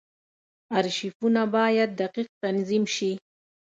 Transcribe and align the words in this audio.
ارشیفونه 0.77 1.43
باید 1.55 1.89
دقیق 2.01 2.27
تنظیم 2.41 2.83
شي. 2.95 3.11